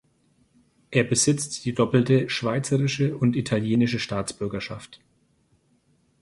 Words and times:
Er 0.89 1.03
besitzt 1.03 1.63
die 1.63 1.75
doppelte 1.75 2.27
schweizerische 2.27 3.15
und 3.15 3.35
italienische 3.35 3.99
Staatsbürgerschaft. 3.99 4.99